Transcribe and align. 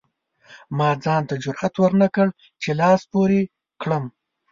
ما 0.77 0.89
ځان 1.03 1.21
ته 1.29 1.35
جرئت 1.43 1.73
ورنکړ 1.79 2.27
چې 2.61 2.69
لاس 2.79 3.01
پورې 3.11 3.39
کړم. 3.81 4.03